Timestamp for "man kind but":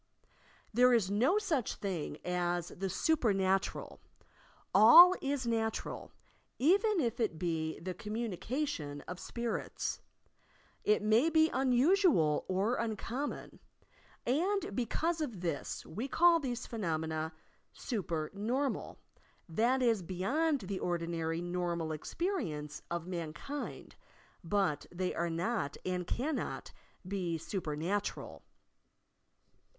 23.05-24.87